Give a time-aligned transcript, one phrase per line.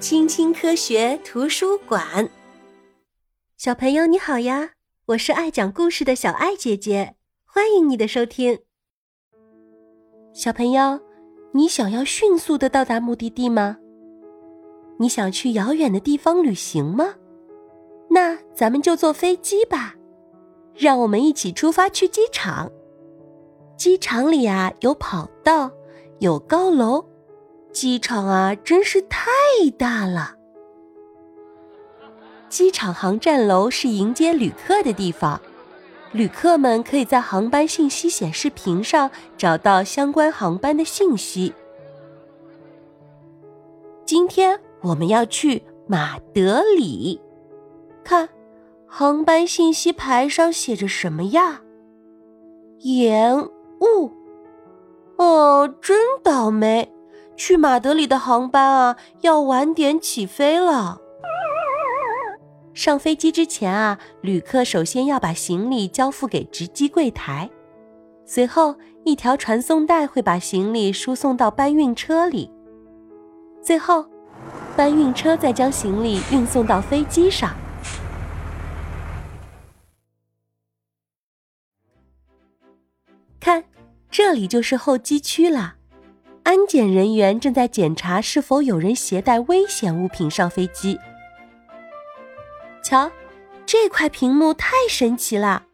[0.00, 2.30] 青青科学图书馆，
[3.56, 4.70] 小朋友你好呀！
[5.06, 8.60] 我是爱讲故事的小爱姐姐，欢迎你的收听。
[10.32, 11.00] 小朋友，
[11.50, 13.76] 你想要迅速的到达目的地吗？
[15.00, 17.16] 你想去遥远的地方旅行吗？
[18.08, 19.96] 那咱们就坐飞机吧，
[20.76, 22.70] 让我们一起出发去机场。
[23.76, 25.72] 机场里啊，有跑道，
[26.20, 27.04] 有高楼。
[27.80, 29.30] 机场啊，真是太
[29.78, 30.34] 大了。
[32.48, 35.40] 机场航站楼是迎接旅客的地方，
[36.10, 41.54] 旅客们可以在航班信息显示屏上找到相关航班的信息。
[44.04, 47.20] 今天我们要去马德里，
[48.02, 48.28] 看，
[48.88, 51.62] 航班信息牌上写着什么呀？
[52.80, 54.10] 延误。
[55.16, 56.92] 哦，真倒霉。
[57.38, 61.00] 去马德里的航班啊，要晚点起飞了。
[62.74, 67.48] 上飞机之前啊，旅客首先要把行李交付给值机柜台，
[68.26, 72.52] 随后一条传送带会把行李输送到搬运车里，
[73.62, 74.04] 最后
[74.76, 77.54] 搬运车再将行李运送到飞机上。
[83.38, 83.64] 看，
[84.10, 85.77] 这里就是候机区了。
[86.48, 90.98] 安检人员正在检查是否有人携带危险物品上飞机。
[92.82, 93.12] 瞧，
[93.66, 95.64] 这块屏幕太神奇了，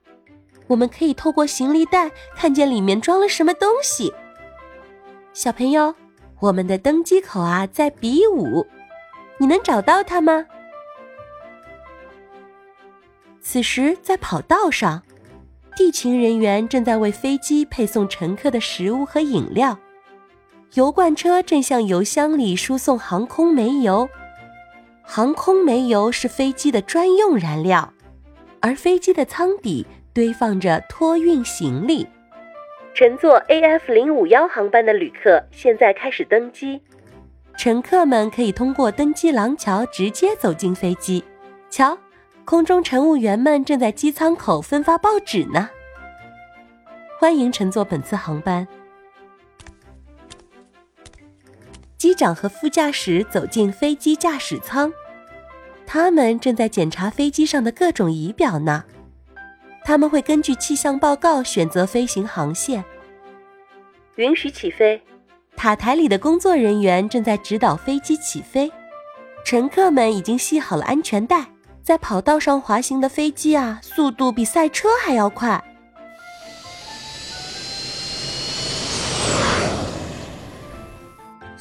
[0.67, 4.13] 我们可以透过行李袋看见里面装了什么东西。
[5.33, 5.95] 小朋友，
[6.41, 8.67] 我们的登机口啊在 B 五，
[9.39, 10.45] 你能找到它吗？
[13.41, 15.05] 此时在跑道上，
[15.77, 19.79] 地勤人员正在为飞机配送乘客的食物和饮料。
[20.75, 24.09] 油罐车正向油箱里输送航空煤油，
[25.03, 27.93] 航空煤油是飞机的专用燃料，
[28.59, 32.09] 而飞机的舱底堆放着托运行李。
[32.93, 36.83] 乘坐 AF 零五幺航班的旅客现在开始登机，
[37.57, 41.23] 乘客们可以通过登机廊桥直接走进飞机。
[41.71, 41.97] 瞧，
[42.45, 45.71] 空中乘务员们正在机舱口分发报纸呢。
[47.21, 48.67] 欢迎乘坐本次航班。
[52.15, 54.93] 机长和副驾驶走进飞机驾驶舱，
[55.85, 58.85] 他们正在检查飞机上的各种仪表呢。
[59.85, 62.85] 他们会根据气象报告选择飞行航线。
[64.15, 65.03] 允许起飞。
[65.57, 68.71] 塔台里的工作人员正在指导飞机起飞。
[69.45, 71.45] 乘客们已经系好了安全带。
[71.83, 75.61] 在跑道上滑行的飞机啊，速度比赛车还要快。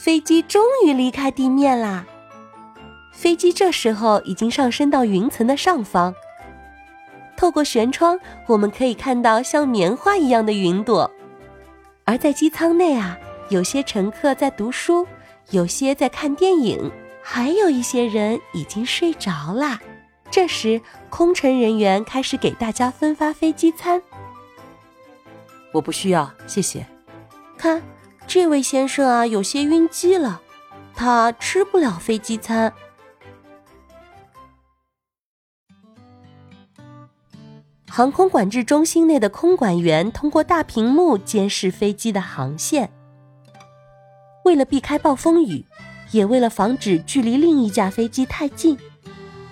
[0.03, 2.05] 飞机终于离开地面啦！
[3.13, 6.13] 飞机这时候已经上升到云层的上方。
[7.37, 11.09] 透过舷窗，我们可以看到像棉花一样的云朵。
[12.03, 15.07] 而在机舱内啊，有些乘客在读书，
[15.51, 16.91] 有些在看电影，
[17.21, 19.79] 还有一些人已经睡着啦。
[20.29, 24.01] 这时，空乘人员开始给大家分发飞机餐。
[25.71, 26.85] 我不需要，谢谢。
[27.57, 27.81] 看。
[28.25, 30.41] 这位先生啊，有些晕机了，
[30.95, 32.73] 他吃不了飞机餐。
[37.87, 42.91] 航空管制中心内的空管员通过大屏幕监视飞机的航线。
[44.45, 45.63] 为了避开暴风雨，
[46.09, 48.75] 也为了防止距离另一架飞机太近，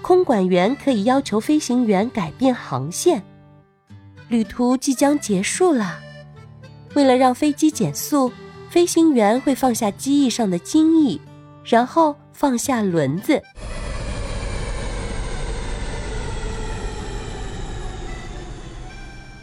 [0.01, 3.23] 空管员可以要求飞行员改变航线。
[4.27, 5.99] 旅途即将结束了，
[6.95, 8.31] 为了让飞机减速。
[8.71, 11.19] 飞行员会放下机翼上的襟翼，
[11.65, 13.41] 然后放下轮子。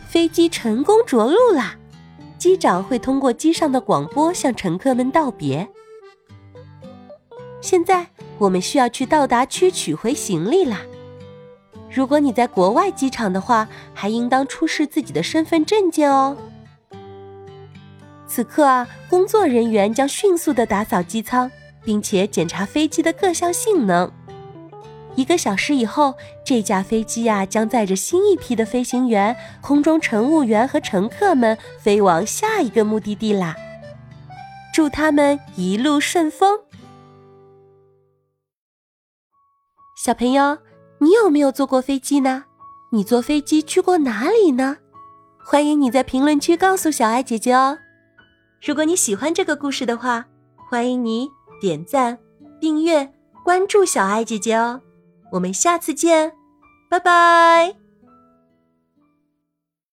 [0.08, 1.76] 飞机成功着陆啦！
[2.38, 5.68] 机长会通过机上的广播向乘客们道别。
[7.60, 8.06] 现在
[8.38, 10.80] 我们需要去到达区取回行李啦。
[11.90, 16.34] 如果你在国外机场的话，还应当出示自己的身份证件哦。
[18.38, 21.50] 此刻啊，工作人员将迅速的打扫机舱，
[21.82, 24.08] 并且检查飞机的各项性能。
[25.16, 26.14] 一个小时以后，
[26.44, 33.56] 这架飞机呀将载着新一批的飞行员、空中乘务员和乘客们飞往下一个目的地啦！
[34.72, 36.60] 祝他们一路顺风。
[39.96, 40.58] 小朋友，
[40.98, 42.44] 你有没有坐过飞机呢？
[42.92, 44.76] 你坐飞机去过哪里呢？
[45.44, 47.78] 欢迎你在评论区告诉小爱姐姐哦。
[48.62, 50.24] 如果你喜欢这个故事的话，
[50.68, 51.28] 欢迎你
[51.60, 52.18] 点赞、
[52.60, 53.12] 订阅、
[53.44, 54.80] 关注小爱姐姐哦。
[55.32, 56.32] 我们下次见，
[56.90, 57.87] 拜拜。